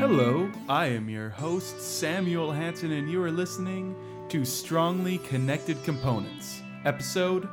[0.00, 3.94] Hello, I am your host, Samuel Hanson, and you are listening
[4.30, 7.46] to Strongly Connected Components, Episode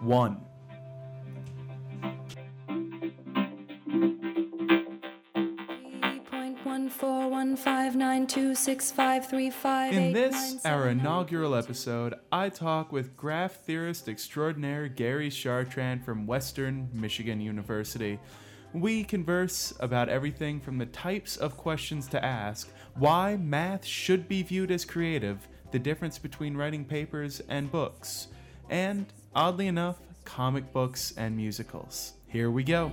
[0.00, 0.40] 1.
[9.90, 16.88] In this, our inaugural episode, I talk with graph theorist extraordinaire Gary Chartrand from Western
[16.92, 18.20] Michigan University.
[18.74, 24.42] We converse about everything from the types of questions to ask, why math should be
[24.42, 28.26] viewed as creative, the difference between writing papers and books,
[28.68, 32.14] and, oddly enough, comic books and musicals.
[32.26, 32.90] Here we go.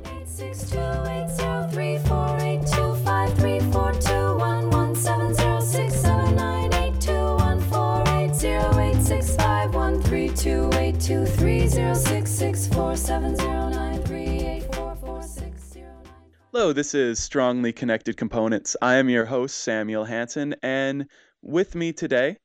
[16.62, 18.78] Hello, this is Strongly Connected Components.
[18.84, 21.08] I am your host, Samuel Hanson, and
[21.42, 22.38] with me today,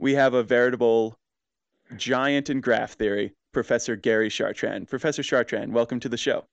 [0.00, 1.16] we have a veritable
[1.96, 4.88] giant in graph theory, Professor Gary Chartrand.
[4.88, 6.44] Professor Chartrand, welcome to the show.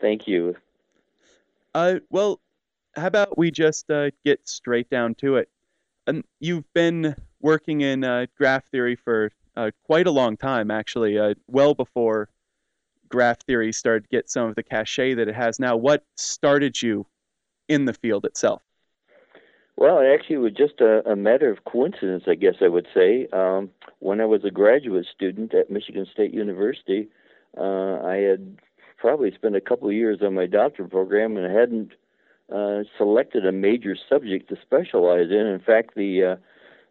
[0.00, 0.54] Thank you.
[1.74, 2.38] Uh, well,
[2.94, 5.48] how about we just uh, get straight down to it?
[6.06, 11.18] And you've been working in uh, graph theory for uh, quite a long time, actually,
[11.18, 12.28] uh, well before
[13.08, 15.76] graph theory started to get some of the cachet that it has now.
[15.76, 17.06] What started you
[17.68, 18.62] in the field itself?
[19.76, 23.28] Well, it actually, was just a, a matter of coincidence, I guess I would say.
[23.32, 27.08] Um, when I was a graduate student at Michigan State University,
[27.58, 28.56] uh, I had
[28.96, 31.92] probably spent a couple of years on my doctorate program and I hadn't
[32.50, 35.46] uh, selected a major subject to specialize in.
[35.46, 36.36] In fact, the uh,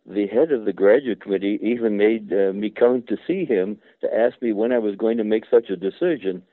[0.07, 4.13] the head of the graduate committee even made uh, me come to see him to
[4.13, 6.43] ask me when I was going to make such a decision.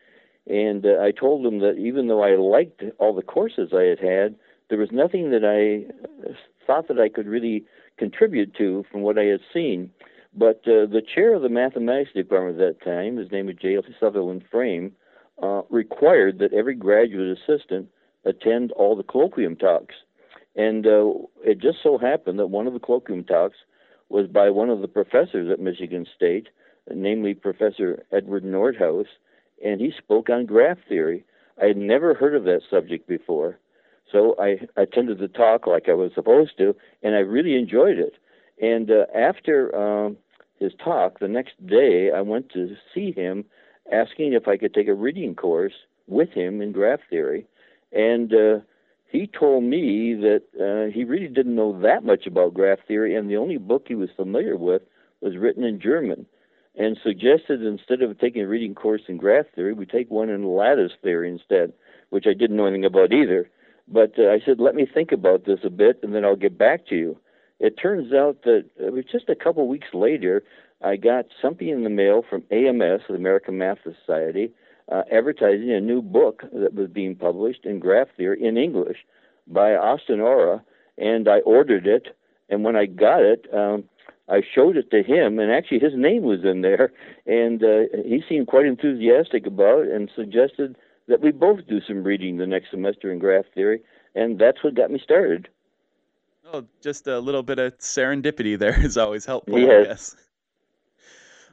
[0.47, 4.01] And uh, I told him that even though I liked all the courses I had
[4.01, 4.35] had,
[4.69, 5.93] there was nothing that I
[6.29, 6.33] uh,
[6.67, 7.65] thought that I could really
[7.99, 9.91] contribute to from what I had seen.
[10.35, 13.77] But uh, the chair of the mathematics department at that time, his name was J.
[13.77, 13.83] L.
[14.01, 14.93] Sutherland Frame,
[15.43, 17.89] uh, required that every graduate assistant
[18.25, 19.95] attend all the colloquium talks.
[20.55, 23.57] And uh, it just so happened that one of the colloquium talks
[24.09, 26.49] was by one of the professors at Michigan State,
[26.93, 29.07] namely Professor Edward Nordhaus,
[29.65, 31.25] and he spoke on graph theory.
[31.61, 33.59] I had never heard of that subject before,
[34.11, 38.15] so I attended the talk like I was supposed to, and I really enjoyed it.
[38.61, 40.17] And uh, after um,
[40.59, 43.45] his talk, the next day, I went to see him,
[43.91, 45.73] asking if I could take a reading course
[46.07, 47.47] with him in graph theory,
[47.93, 48.59] and uh,
[49.13, 53.29] he told me that uh, he really didn't know that much about graph theory, and
[53.29, 54.81] the only book he was familiar with
[55.21, 56.25] was written in German,
[56.77, 60.57] and suggested instead of taking a reading course in graph theory, we take one in
[60.57, 61.75] lattice theory instead,
[62.09, 63.51] which I didn't know anything about either.
[63.87, 66.57] But uh, I said, let me think about this a bit, and then I'll get
[66.57, 67.19] back to you.
[67.61, 70.43] It turns out that it was just a couple weeks later,
[70.81, 74.53] I got something in the mail from AMS, the American Math Society,
[74.91, 78.99] uh, advertising a new book that was being published in graph theory in English
[79.47, 80.63] by Øystein Ore,
[80.99, 82.17] and I ordered it.
[82.49, 83.85] And when I got it, um,
[84.29, 86.93] I showed it to him, and actually his name was in there,
[87.27, 90.77] and uh, he seemed quite enthusiastic about it and suggested
[91.09, 93.81] that we both do some reading the next semester in graph theory,
[94.15, 95.49] and that's what got me started.
[96.53, 99.71] Oh, just a little bit of serendipity there is always helpful, yes.
[99.71, 100.17] I guess.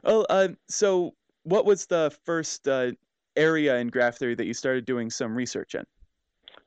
[0.02, 2.92] Well, uh, so what was the first uh,
[3.40, 5.84] area in graph theory that you started doing some research in?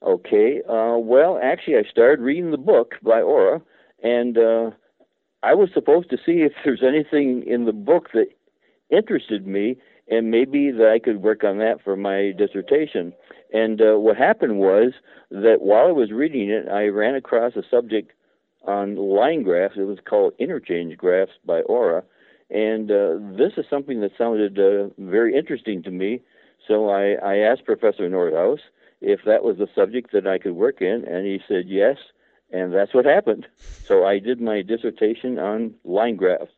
[0.04, 0.62] Okay.
[0.68, 3.62] Uh, well, actually, I started reading the book by Ore,
[4.02, 4.72] and uh,
[5.42, 8.28] I was supposed to see if there's anything in the book that
[8.90, 9.78] interested me,
[10.10, 13.14] and maybe that I could work on that for my dissertation.
[13.54, 14.94] And uh, what happened was
[15.32, 18.12] that while I was reading it, I ran across a subject
[18.66, 19.76] on line graphs.
[19.78, 22.04] It was called interchange graphs by Ore,
[22.50, 26.22] and uh, this is something that sounded uh, very interesting to me.
[26.68, 28.60] So I, I asked Professor Nordhaus
[29.02, 31.98] if that was the subject that I could work in, and he said yes,
[32.52, 33.48] and that's what happened.
[33.58, 36.52] So I did my dissertation on line graphs.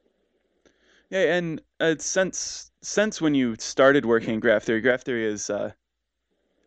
[1.09, 5.49] Yeah, and uh, since since when you started working in graph theory, graph theory has
[5.49, 5.71] uh,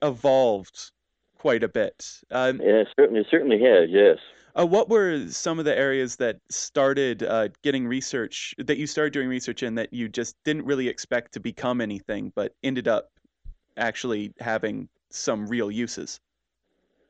[0.03, 0.93] evolved
[1.39, 2.23] quite a bit.
[2.31, 3.89] Um, yeah, it certainly, it certainly has.
[3.91, 4.19] Yes.
[4.59, 9.13] Uh, what were some of the areas that started uh, getting research that you started
[9.13, 13.11] doing research in that you just didn't really expect to become anything, but ended up
[13.79, 16.21] actually having some real uses?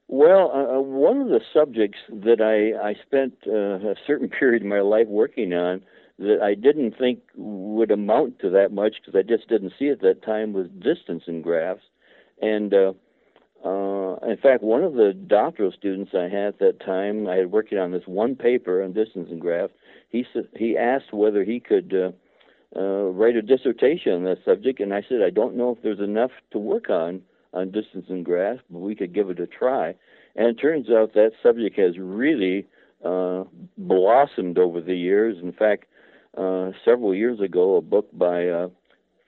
[0.06, 4.62] Well, uh, uh one of the subjects that I, I spent uh, a certain period
[4.62, 5.82] of my life working on
[6.19, 9.93] that I didn't think would amount to that much because I just didn't see it
[9.93, 11.82] at that time was distance in graphs.
[12.41, 12.93] And uh,
[13.64, 17.50] Uh, in fact, one of the doctoral students I had at that time, I had
[17.50, 19.75] working on this one paper on distance and graphs.
[20.11, 20.25] He
[20.56, 21.93] he asked whether he could
[22.76, 26.00] uh, write a dissertation on that subject, and I said I don't know if there's
[26.00, 27.23] enough to work on
[27.55, 29.94] on distance and graph, but we could give it a try.
[30.37, 32.67] And it turns out that subject has really
[33.05, 33.44] uh,
[33.76, 35.38] blossomed over the years.
[35.43, 35.87] In fact,
[36.37, 38.69] uh, several years ago, a book by uh,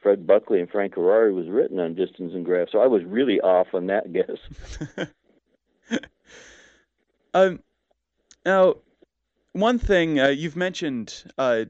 [0.03, 2.69] Fred Buckley and Frank Harary was written on distance and graph.
[2.71, 4.13] So I was really off on that
[5.89, 5.99] guess.
[7.35, 7.61] um,
[8.45, 8.77] now,
[9.53, 11.65] one thing uh, you've mentioned uh,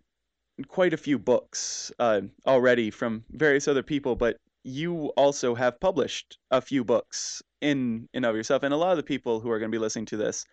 [0.68, 6.38] quite a few books uh, already from various other people, but you also have published
[6.50, 9.58] a few books in and of yourself, and a lot of the people who are
[9.58, 10.44] going to be listening to this,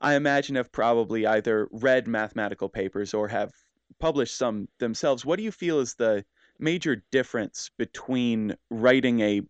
[0.00, 3.52] I imagine, have probably either read mathematical papers or have
[3.98, 5.24] published some themselves.
[5.24, 6.24] What do you feel is the
[6.58, 9.42] major difference between writing a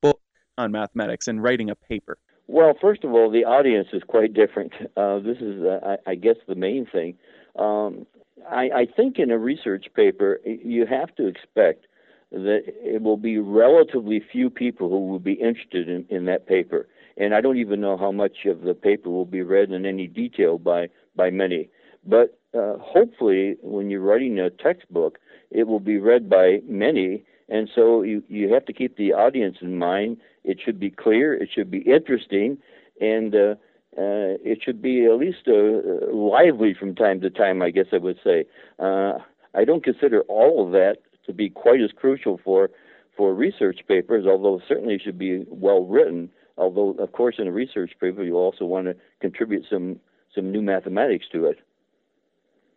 [0.00, 0.20] book
[0.58, 2.18] on mathematics and writing a paper?
[2.48, 4.72] Well, first of all, the audience is quite different.
[4.96, 7.16] Uh, this is, uh, I, I, guess, the main thing.
[7.56, 8.06] Um,
[8.50, 11.86] I, I think in a research paper, you have to expect
[12.30, 16.88] that it will be relatively few people who will be interested in, in that paper.
[17.16, 20.06] And I don't even know how much of the paper will be read in any
[20.06, 21.68] detail by, by many.
[22.06, 25.18] But uh, hopefully, when you're writing a textbook,
[25.50, 27.24] it will be read by many.
[27.48, 30.16] And so you, you have to keep the audience in mind.
[30.44, 32.58] It should be clear, it should be interesting,
[33.00, 33.54] and uh,
[33.98, 37.98] uh, it should be at least uh, lively from time to time, I guess I
[37.98, 38.46] would say.
[38.78, 39.18] Uh,
[39.54, 42.70] I don't consider all of that to be quite as crucial for
[43.16, 46.30] for research papers, although certainly should be well written.
[46.56, 50.00] Although, of course, in a research paper, you also want to contribute some
[50.34, 51.58] some new mathematics to it.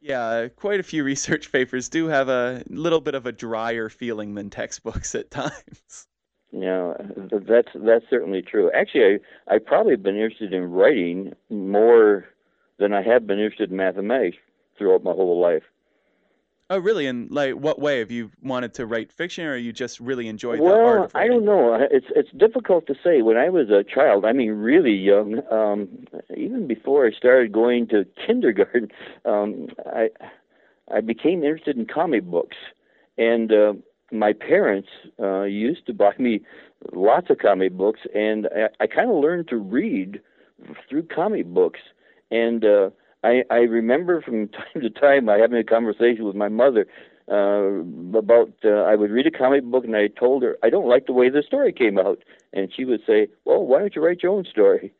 [0.02, 4.36] Yeah, quite a few research papers do have a little bit of a drier feeling
[4.36, 6.08] than textbooks at times.
[6.58, 6.94] Yeah,
[7.32, 8.72] that's that's certainly true.
[8.72, 9.20] Actually,
[9.50, 12.26] I I probably have been interested in writing more
[12.80, 14.38] than I have been interested in mathematics
[14.78, 15.64] throughout my whole life.
[16.70, 17.08] Oh, really?
[17.08, 20.62] And like, what way have you wanted to write fiction, or you just really enjoyed
[20.62, 21.32] well, the art writing?
[21.32, 21.78] I don't know.
[21.92, 23.22] It's it's difficult to say.
[23.22, 25.90] When I was a child, I mean, really young, um,
[26.36, 28.88] even before I started going to kindergarten,
[29.26, 30.10] um, I
[30.90, 32.58] I became interested in comic books,
[33.18, 33.74] and uh,
[34.12, 36.42] my parents uh, used to buy me
[36.94, 40.22] lots of comic books, and I, I kind of learned to read
[40.90, 41.80] through comic books,
[42.32, 42.90] and uh,
[43.24, 46.88] I, I remember from time to time I having a conversation with my mother
[47.32, 47.82] uh,
[48.18, 51.08] about uh, I would read a comic book and I told her I don't like
[51.08, 52.20] the way the story came out,
[52.54, 54.94] and she would say, "Well, why don't you write your own story?"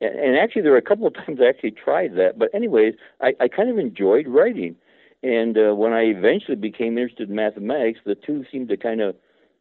[0.00, 2.38] And, and actually, there were a couple of times I actually tried that.
[2.38, 4.76] But anyways, I, I kind of enjoyed writing,
[5.22, 9.16] and uh, when I eventually became interested in mathematics, the two seemed to kind of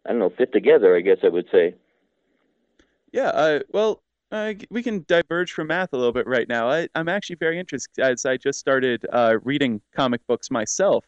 [0.06, 0.96] I don't know fit together.
[0.96, 1.76] I guess I would say.
[3.12, 3.30] Yeah.
[3.30, 4.02] Uh, well,
[4.32, 6.70] uh, we can diverge from math a little bit right now.
[6.70, 11.06] I, am actually very interested as I just started uh, reading comic books myself.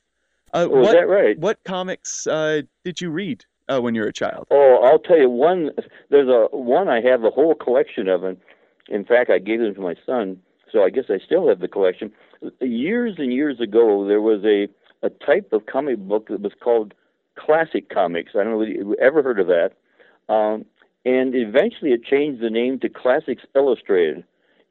[0.53, 1.39] Uh, oh, what, is that right?
[1.39, 4.47] What comics uh, did you read uh, when you were a child?
[4.51, 5.71] Oh, I'll tell you one.
[6.09, 8.37] There's a one I have a whole collection of, and
[8.89, 11.67] in fact, I gave them to my son, so I guess I still have the
[11.67, 12.11] collection.
[12.59, 14.67] Years and years ago, there was a
[15.03, 16.93] a type of comic book that was called
[17.37, 18.31] classic comics.
[18.35, 19.71] I don't know if you ever heard of that.
[20.31, 20.65] Um,
[21.05, 24.23] and eventually it changed the name to Classics Illustrated.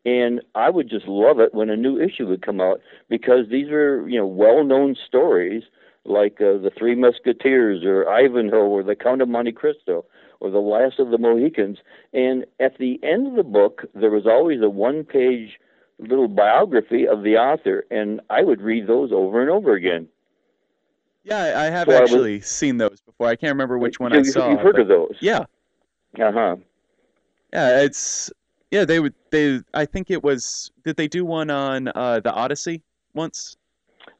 [0.07, 3.69] And I would just love it when a new issue would come out because these
[3.71, 5.65] were, you know, well-known stories
[6.05, 10.05] like uh, the Three Musketeers or Ivanhoe or the Count of Monte Cristo
[10.39, 11.79] or the Last of the Mohicans.
[12.15, 15.59] And at the end of the book, there was always a one-page
[16.01, 20.09] little biography of the author, and I would read those over and over again.
[21.23, 23.29] Yeah, I have so actually I was, seen those before.
[23.29, 24.51] I can't remember which one you, I saw.
[24.51, 25.17] You've heard of those?
[25.21, 25.45] Yeah.
[26.19, 26.57] Uh huh.
[27.53, 28.31] Yeah, it's
[28.71, 28.85] yeah.
[28.85, 29.61] They would they.
[29.75, 30.71] I think it was.
[30.85, 32.83] Did they do one on uh, the Odyssey
[33.15, 33.57] once?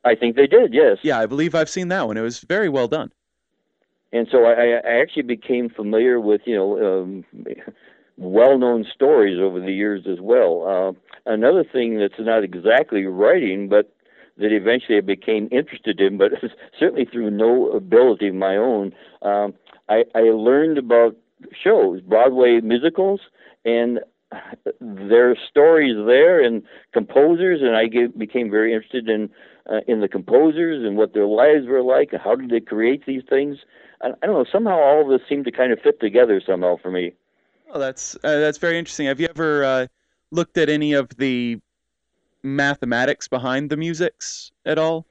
[0.05, 0.75] I think they did.
[0.75, 0.99] Yes.
[1.03, 2.17] Yeah, I believe I've seen that one.
[2.17, 3.13] It was very well done.
[4.13, 7.25] And so I, I actually became familiar with you know um,
[8.21, 10.67] well-known stories over the years as well.
[11.27, 13.93] Uh, another thing that's not exactly writing, but
[14.37, 16.33] that eventually I became interested in, but
[16.79, 18.93] certainly through no ability of my own.
[19.23, 19.55] Um,
[19.89, 21.17] I, I learned about
[21.65, 23.21] shows, Broadway musicals,
[23.65, 24.01] and
[24.81, 26.63] there are stories there and
[26.93, 29.31] composers, and I get, became very interested in
[29.71, 33.07] uh, in the composers and what their lives were like, and how did they create
[33.07, 33.59] these things.
[34.03, 34.45] I don't know.
[34.51, 37.13] Somehow all of this seemed to kind of fit together somehow for me.
[37.73, 39.07] Oh, that's uh, that's very interesting.
[39.07, 39.87] Have you ever uh,
[40.33, 41.61] looked at any of the
[42.43, 45.07] mathematics behind the musics at all?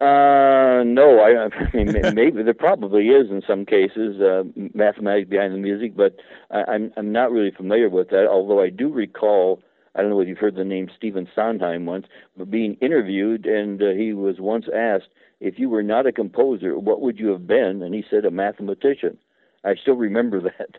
[0.00, 5.52] Uh, no, I, I mean maybe there probably is in some cases uh, mathematics behind
[5.54, 6.16] the music, but
[6.50, 8.26] I, I'm I'm not really familiar with that.
[8.26, 9.62] Although I do recall,
[9.94, 13.82] I don't know if you've heard the name Stephen Sondheim once, but being interviewed, and
[13.82, 15.08] uh, he was once asked
[15.40, 17.82] if you were not a composer, what would you have been?
[17.82, 19.18] And he said a mathematician.
[19.64, 20.78] I still remember that.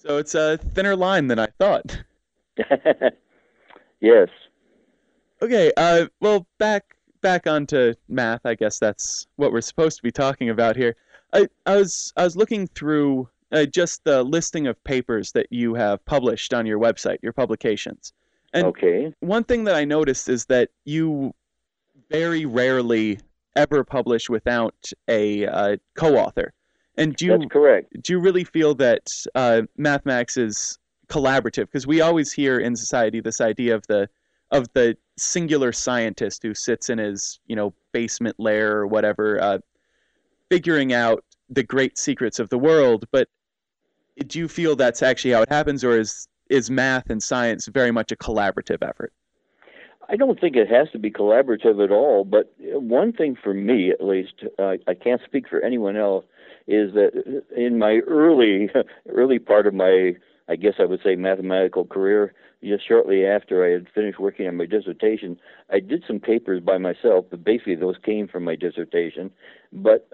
[0.00, 2.02] So it's a thinner line than I thought.
[4.00, 4.28] yes.
[5.42, 5.72] Okay.
[5.76, 8.46] Uh, well, back back onto math.
[8.46, 10.96] I guess that's what we're supposed to be talking about here.
[11.34, 15.74] I, I was I was looking through uh, just the listing of papers that you
[15.74, 18.14] have published on your website, your publications.
[18.54, 19.12] And okay.
[19.20, 21.34] one thing that I noticed is that you
[22.10, 23.20] very rarely
[23.54, 26.54] ever publish without a uh, co-author.
[26.96, 28.02] And do you, That's correct.
[28.02, 30.78] Do you really feel that uh, mathematics is
[31.08, 31.66] collaborative?
[31.66, 34.08] Because we always hear in society this idea of the
[34.50, 39.58] of the singular scientist who sits in his you know basement lair or whatever, uh,
[40.48, 43.04] figuring out the great secrets of the world.
[43.12, 43.28] But
[44.26, 47.92] do you feel that's actually how it happens, or is is math and science very
[47.92, 49.12] much a collaborative effort?
[50.08, 52.24] I don't think it has to be collaborative at all.
[52.24, 56.24] But one thing for me, at least, uh, I can't speak for anyone else,
[56.66, 58.70] is that in my early
[59.08, 60.12] early part of my,
[60.48, 64.56] I guess I would say, mathematical career, just shortly after I had finished working on
[64.56, 65.38] my dissertation,
[65.70, 69.30] I did some papers by myself, but basically those came from my dissertation.
[69.72, 70.08] But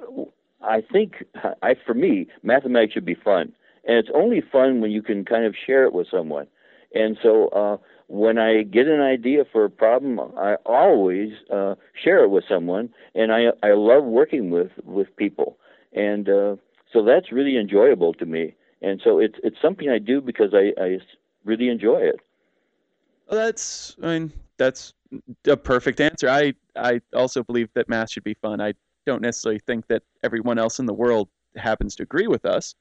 [0.63, 1.25] I think,
[1.63, 3.53] I for me, mathematics should be fun,
[3.87, 6.47] and it's only fun when you can kind of share it with someone.
[6.95, 7.77] And so uh,
[8.09, 12.91] when I get an idea for a problem, I always uh, share it with someone,
[13.15, 15.59] and I I love working with with people,
[15.97, 16.57] and uh,
[16.93, 18.55] so that's really enjoyable to me.
[18.83, 20.99] And so it's it's something I do because I, I
[21.45, 22.21] really enjoy it.
[23.29, 24.93] Well, that's I mean that's
[25.47, 26.29] a perfect answer.
[26.29, 28.61] I I also believe that math should be fun.
[28.61, 28.75] I
[29.07, 32.75] don't necessarily think that everyone else in the world happens to agree with us.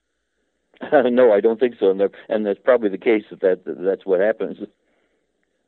[0.92, 4.20] no, I don't think so, and, and that's probably the case that, that that's what
[4.20, 4.58] happens.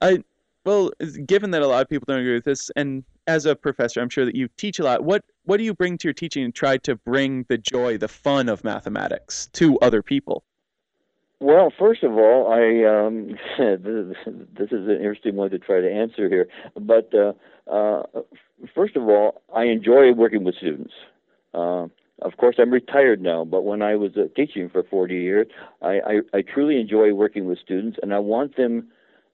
[0.02, 0.24] I
[0.66, 0.92] well,
[1.26, 4.10] given that a lot of people don't agree with this, and as a professor, I'm
[4.10, 5.04] sure that you teach a lot.
[5.04, 8.08] What what do you bring to your teaching and try to bring the joy, the
[8.08, 10.44] fun of mathematics to other people?
[11.40, 16.30] Well, first of all, I um, this is an interesting one to try to answer
[16.30, 16.48] here.
[16.80, 17.34] But uh,
[17.72, 18.04] uh,
[18.74, 20.94] first of all, I enjoy working with students.
[21.54, 21.88] Uh,
[22.24, 25.48] of course, I'm retired now, but when I was uh, teaching for 40 years,
[25.84, 28.88] I, I, I truly enjoy working with students, and I want them,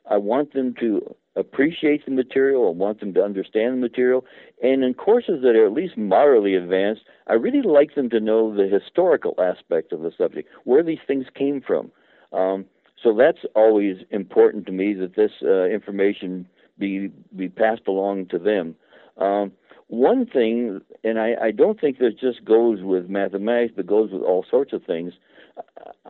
[0.09, 2.69] I want them to appreciate the material.
[2.69, 4.25] and want them to understand the material.
[4.61, 8.53] And in courses that are at least moderately advanced, I really like them to know
[8.53, 11.91] the historical aspect of the subject, where these things came from.
[12.31, 12.65] Um,
[13.01, 16.47] so that's always important to me that this uh, information
[16.79, 18.75] be be passed along to them.
[19.17, 19.51] Um,
[19.87, 24.23] one thing, and I, I don't think that just goes with mathematics, but goes with
[24.23, 25.13] all sorts of things.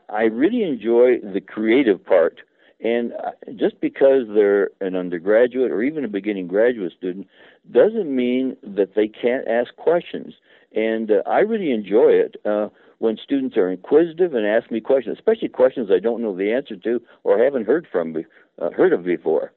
[0.10, 2.42] I really enjoy the creative part
[2.80, 7.28] and uh, just because they're an undergraduate or even a beginning graduate student
[7.72, 10.34] doesn't mean that they can't ask questions.
[10.76, 15.18] And uh, I really enjoy it uh, when students are inquisitive and ask me questions,
[15.18, 18.16] especially questions I don't know the answer to or haven't heard from
[18.62, 19.54] uh, heard of before.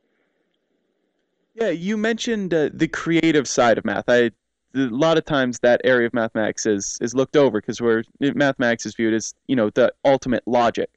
[1.55, 4.05] Yeah, you mentioned uh, the creative side of math.
[4.09, 4.31] I
[4.77, 8.85] a lot of times that area of mathematics is is looked over because we're mathematics
[8.85, 10.91] is viewed as you know the ultimate logic.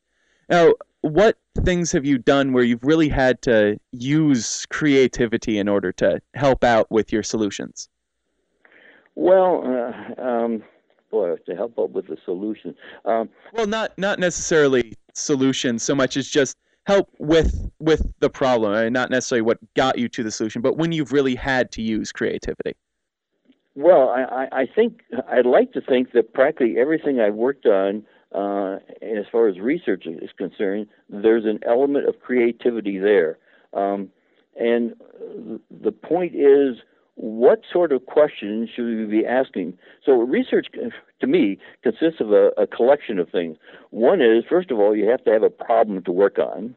[0.49, 5.91] Now, what things have you done where you've really had to use creativity in order
[5.93, 7.89] to help out with your solutions?
[9.15, 10.63] Well, uh, um,
[11.11, 12.75] boy, to help out with the solution.
[13.05, 18.73] Um, well, not not necessarily solutions so much as just help with with the problem.
[18.73, 21.71] I mean, not necessarily what got you to the solution, but when you've really had
[21.73, 22.75] to use creativity.
[23.75, 28.77] Well, I, I think I'd like to think that practically everything I've worked on uh,
[29.01, 33.37] as far as research is concerned, there's an element of creativity there.
[33.73, 34.09] Um,
[34.59, 34.93] and
[35.69, 36.77] the point is,
[37.15, 39.77] what sort of questions should we be asking?
[40.05, 40.67] So, research,
[41.19, 43.57] to me, consists of a, a collection of things.
[43.89, 46.75] One is, first of all, you have to have a problem to work on.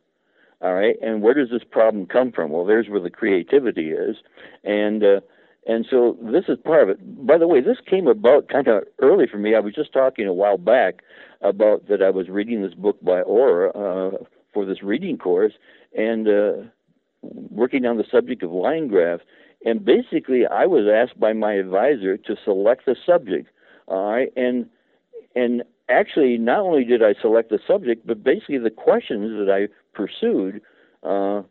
[0.61, 2.51] All right, and where does this problem come from?
[2.51, 4.17] Well, there's where the creativity is,
[4.63, 5.21] and uh,
[5.67, 7.27] and so this is part of it.
[7.27, 9.55] By the way, this came about kind of early for me.
[9.55, 11.03] I was just talking a while back
[11.41, 14.17] about that I was reading this book by Ore uh,
[14.53, 15.53] for this reading course
[15.97, 16.53] and uh,
[17.23, 19.23] working on the subject of line graphs.
[19.65, 23.49] And basically, I was asked by my advisor to select the subject.
[23.87, 24.69] All right, and
[25.37, 29.69] and actually, not only did I select the subject, but basically the questions that I
[29.97, 30.61] pursued
[31.05, 31.43] uh,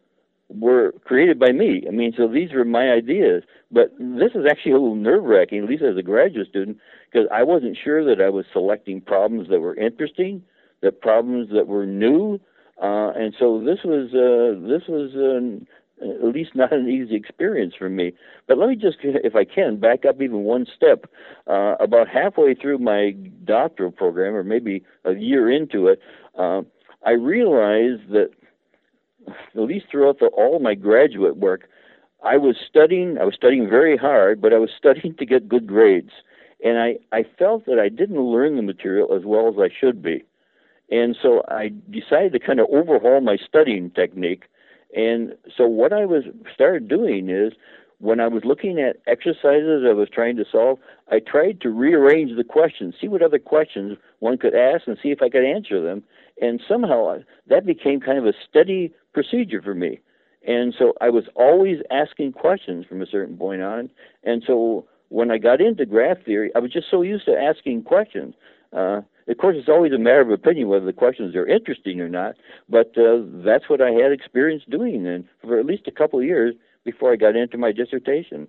[0.60, 1.84] were created by me.
[1.88, 3.43] I mean, so these were my ideas.
[3.72, 6.77] But this is actually a little nerve wracking, at least as a graduate student,
[7.12, 10.43] because I wasn't sure that I was selecting problems that were interesting,
[10.81, 12.39] that problems that were new,
[12.81, 15.63] uh, and so this was uh, this was uh,
[16.03, 18.13] at least not an easy experience for me.
[18.48, 21.05] But let me just, if I can, back up even one step.
[21.48, 23.12] Uh, about halfway through my
[23.43, 26.00] doctoral program, or maybe a year into it,
[26.38, 26.62] uh,
[27.05, 28.29] I realized that
[29.27, 31.69] at least throughout the, all my graduate work,
[32.23, 33.17] I was studying.
[33.19, 36.11] I was studying very hard, but I was studying to get good grades,
[36.63, 40.01] and I I felt that I didn't learn the material as well as I should
[40.03, 40.23] be,
[40.91, 44.43] and so I decided to kind of overhaul my studying technique
[44.95, 46.23] and so what I was
[46.53, 47.53] started doing is
[47.99, 52.35] when I was looking at exercises I was trying to solve, I tried to rearrange
[52.35, 55.81] the questions, see what other questions one could ask and see if I could answer
[55.81, 56.03] them.
[56.39, 60.00] And somehow that became kind of a steady procedure for me.
[60.47, 63.89] And so I was always asking questions from a certain point on.
[64.23, 67.83] And so when I got into graph theory, I was just so used to asking
[67.83, 68.33] questions.
[68.73, 72.09] Uh, of course, it's always a matter of opinion whether the questions are interesting or
[72.09, 72.35] not,
[72.69, 76.25] but uh, that's what I had experience doing and for at least a couple of
[76.25, 78.47] years before I got into my dissertation.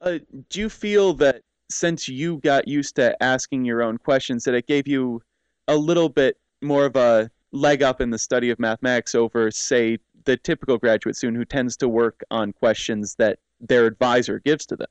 [0.00, 0.18] Uh,
[0.48, 4.66] do you feel that since you got used to asking your own questions, that it
[4.66, 5.20] gave you
[5.66, 9.98] a little bit more of a leg up in the study of mathematics over, say,
[10.24, 14.76] the typical graduate student who tends to work on questions that their advisor gives to
[14.76, 14.88] them?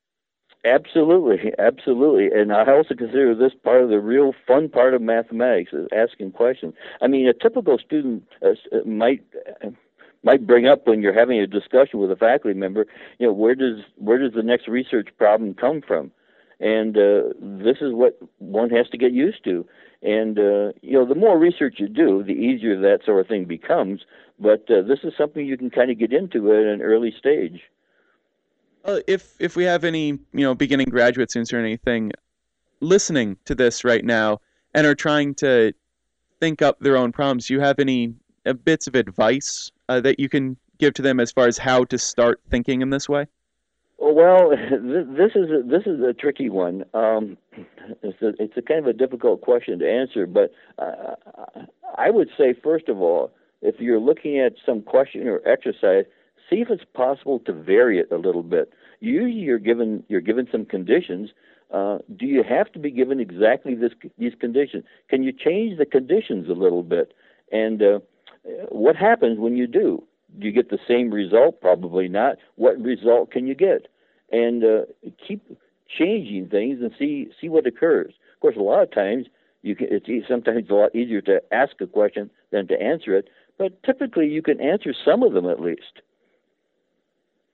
[0.65, 2.29] Absolutely, absolutely.
[2.37, 6.31] And I also consider this part of the real fun part of mathematics is asking
[6.31, 6.73] questions.
[7.01, 9.23] I mean, a typical student uh, uh, might
[9.63, 9.69] uh,
[10.23, 12.85] might bring up when you're having a discussion with a faculty member,
[13.19, 16.11] you know, where does where does the next research problem come from?
[16.59, 19.65] And uh, this is what one has to get used to.
[20.01, 23.45] And uh, you know, the more research you do, the easier that sort of thing
[23.45, 24.01] becomes.
[24.39, 27.61] But uh, this is something you can kind of get into at an early stage.
[28.85, 32.11] Uh, if if we have any you know beginning graduate students or anything
[32.79, 34.39] listening to this right now
[34.75, 35.73] and are trying to
[36.39, 38.13] think up their own problems, do you have any
[38.45, 41.83] uh, bits of advice uh, that you can give to them as far as how
[41.85, 43.25] to start thinking in this way?
[44.17, 46.85] Well, this is a, this is a tricky one.
[46.95, 47.37] Um,
[48.01, 51.13] it's a, it's a kind of a difficult question to answer, but uh,
[51.95, 56.05] I would say first of all, if you're looking at some question or exercise,
[56.49, 58.73] see if it's possible to vary it a little bit.
[59.01, 61.29] Usually, you're given you're given some conditions.
[61.71, 64.83] Uh, do you have to be given exactly this these conditions?
[65.11, 67.13] Can you change the conditions a little bit?
[67.51, 67.99] And uh,
[68.69, 70.03] what happens when you do?
[70.39, 71.61] Do you get the same result?
[71.61, 72.37] Probably not.
[72.55, 73.87] What result can you get?
[74.31, 74.81] And uh,
[75.25, 75.41] keep
[75.97, 78.13] changing things and see see what occurs.
[78.33, 79.27] Of course, a lot of times
[79.61, 79.87] you can.
[79.89, 83.29] It's sometimes a lot easier to ask a question than to answer it.
[83.57, 86.01] But typically, you can answer some of them at least.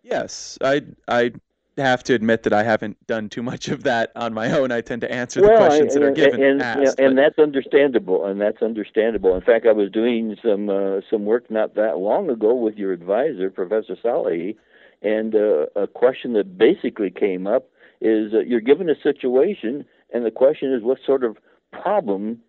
[0.03, 1.31] Yes, I I
[1.77, 4.71] have to admit that I haven't done too much of that on my own.
[4.71, 6.43] I tend to answer well, the questions and, that are given.
[6.43, 9.35] And, asked, and that's understandable, and that's understandable.
[9.35, 12.91] In fact, I was doing some uh, some work not that long ago with your
[12.91, 14.55] advisor, Professor Salahi,
[15.03, 17.69] and uh, a question that basically came up
[18.01, 21.37] is uh, you're given a situation, and the question is what sort of
[21.71, 22.39] problem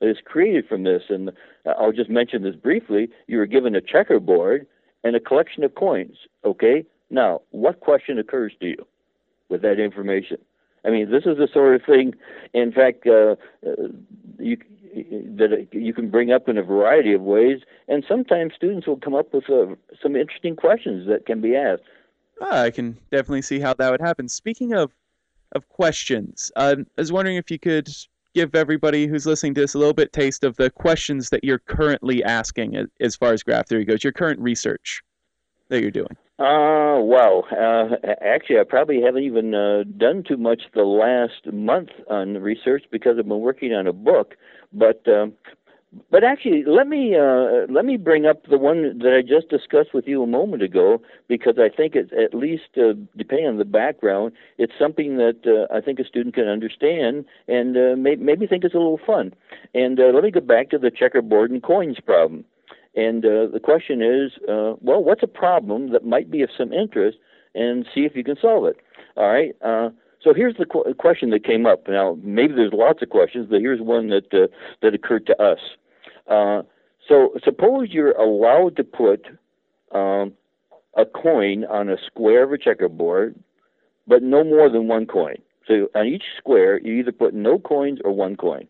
[0.00, 1.02] is created from this.
[1.08, 1.30] And
[1.66, 3.08] I'll just mention this briefly.
[3.26, 4.66] You were given a checkerboard
[5.04, 6.16] and a collection of coins.
[6.44, 6.84] Okay?
[7.10, 8.86] Now, what question occurs to you
[9.48, 10.38] with that information?
[10.84, 12.14] I mean, this is the sort of thing,
[12.54, 13.88] in fact, uh, uh,
[14.38, 14.56] you,
[14.94, 19.14] that you can bring up in a variety of ways, and sometimes students will come
[19.14, 21.82] up with uh, some interesting questions that can be asked.
[22.40, 24.28] Ah, I can definitely see how that would happen.
[24.28, 24.92] Speaking of
[25.52, 27.88] of questions, uh, I was wondering if you could
[28.34, 31.58] give everybody who's listening to this a little bit taste of the questions that you're
[31.58, 35.02] currently asking as far as graph theory goes, your current research
[35.70, 36.16] that you're doing?
[36.38, 41.90] Uh, well, uh, actually, I probably haven't even uh, done too much the last month
[42.08, 44.36] on research because I've been working on a book.
[44.72, 45.34] But um,
[46.10, 49.92] but actually, let me uh, let me bring up the one that I just discussed
[49.92, 53.64] with you a moment ago because I think it's at least uh, depending on the
[53.64, 58.46] background, it's something that uh, I think a student can understand and uh, may- maybe
[58.46, 59.34] think it's a little fun.
[59.74, 62.44] And uh, let me go back to the checkerboard and coins problem.
[62.94, 66.72] And uh, the question is, uh, well, what's a problem that might be of some
[66.72, 67.18] interest,
[67.54, 68.76] and see if you can solve it.
[69.16, 69.54] All right.
[69.62, 69.90] Uh,
[70.22, 71.88] so here's the qu- question that came up.
[71.88, 74.46] Now, maybe there's lots of questions, but here's one that uh,
[74.82, 75.58] that occurred to us.
[76.28, 76.62] Uh,
[77.08, 79.26] so suppose you're allowed to put
[79.92, 80.32] um,
[80.96, 83.34] a coin on a square of a checkerboard,
[84.06, 85.36] but no more than one coin.
[85.66, 88.68] So on each square, you either put no coins or one coin.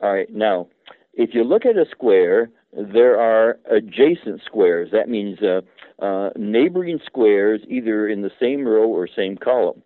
[0.00, 0.30] All right.
[0.32, 0.68] Now,
[1.14, 4.90] if you look at a square, there are adjacent squares.
[4.92, 5.60] That means uh,
[6.04, 9.82] uh, neighboring squares either in the same row or same column.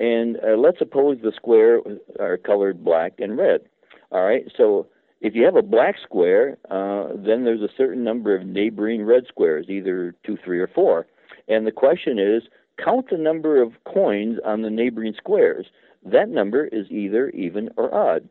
[0.00, 1.80] And uh, let's suppose the square
[2.20, 3.62] are colored black and red.
[4.10, 4.86] All right, so
[5.20, 9.24] if you have a black square, uh, then there's a certain number of neighboring red
[9.26, 11.06] squares, either two, three, or four.
[11.48, 12.42] And the question is
[12.82, 15.66] count the number of coins on the neighboring squares.
[16.04, 18.28] That number is either even or odd.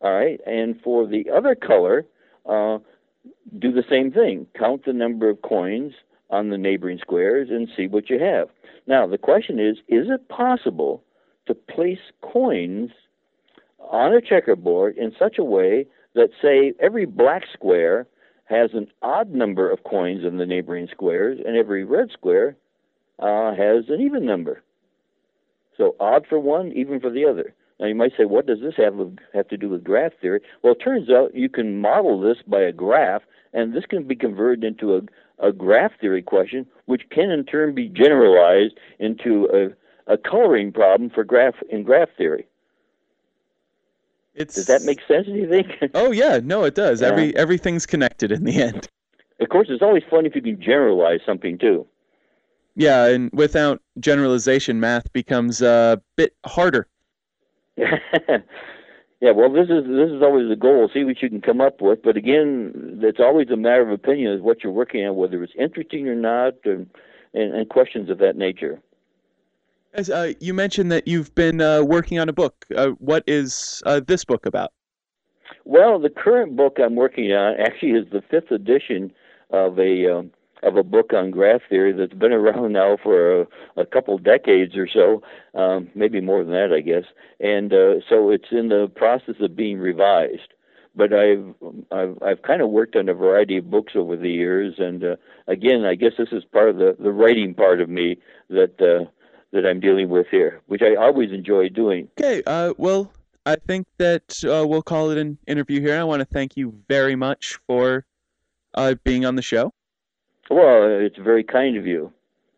[0.00, 2.06] All right, and for the other color,
[2.48, 2.78] uh,
[3.58, 4.46] do the same thing.
[4.58, 5.92] Count the number of coins
[6.30, 8.48] on the neighboring squares and see what you have.
[8.86, 11.02] Now, the question is is it possible
[11.46, 12.90] to place coins
[13.78, 18.06] on a checkerboard in such a way that, say, every black square
[18.44, 22.56] has an odd number of coins in the neighboring squares and every red square
[23.18, 24.62] uh, has an even number?
[25.76, 27.54] So odd for one, even for the other.
[27.80, 28.94] Now you might say, what does this have
[29.32, 30.40] have to do with graph theory?
[30.62, 33.22] Well, it turns out you can model this by a graph,
[33.54, 37.74] and this can be converted into a, a graph theory question, which can in turn
[37.74, 42.46] be generalized into a, a coloring problem for graph in graph theory.
[44.34, 44.56] It's...
[44.56, 45.26] Does that make sense?
[45.26, 45.68] Do you think?
[45.94, 47.00] oh yeah, no, it does.
[47.00, 47.08] Yeah.
[47.08, 48.88] Every everything's connected in the end.
[49.40, 51.86] Of course, it's always fun if you can generalize something too.
[52.76, 56.86] Yeah, and without generalization, math becomes a bit harder.
[59.20, 60.88] yeah, well, this is this is always the goal.
[60.92, 62.02] See what you can come up with.
[62.02, 65.52] But again, it's always a matter of opinion is what you're working on, whether it's
[65.58, 66.88] interesting or not, and
[67.34, 68.80] and, and questions of that nature.
[69.92, 72.64] As uh, you mentioned that you've been uh, working on a book.
[72.76, 74.72] Uh, what is uh, this book about?
[75.64, 79.12] Well, the current book I'm working on actually is the fifth edition
[79.50, 80.30] of a um,
[80.62, 83.46] of a book on graph theory that's been around now for a,
[83.76, 85.22] a couple decades or so,
[85.58, 87.04] um, maybe more than that, I guess.
[87.40, 90.54] And uh, so it's in the process of being revised.
[90.96, 91.54] But I've
[91.92, 95.16] I've, I've kind of worked on a variety of books over the years, and uh,
[95.46, 98.18] again, I guess this is part of the the writing part of me
[98.48, 99.08] that uh,
[99.52, 102.08] that I'm dealing with here, which I always enjoy doing.
[102.18, 103.12] Okay, uh, well,
[103.46, 105.98] I think that uh, we'll call it an interview here.
[105.98, 108.04] I want to thank you very much for
[108.74, 109.72] uh, being on the show.
[110.50, 112.12] Well, it's very kind of you.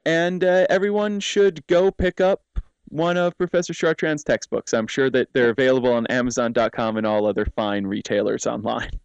[0.04, 2.42] And uh, everyone should go pick up
[2.88, 4.74] one of Professor Chartrand's textbooks.
[4.74, 8.90] I'm sure that they're available on Amazon.com and all other fine retailers online.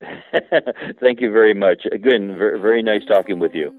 [1.00, 1.86] Thank you very much.
[1.92, 3.74] Again, very, very nice talking with you.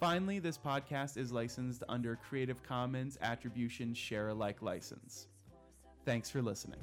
[0.00, 5.26] Finally, this podcast is licensed under Creative Commons Attribution Share Alike license.
[6.06, 6.80] Thanks for listening.